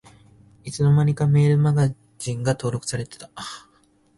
[0.63, 3.29] いつの間にかメールマガジンが登録されてた